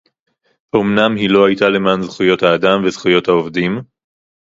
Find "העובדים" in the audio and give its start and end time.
3.27-3.81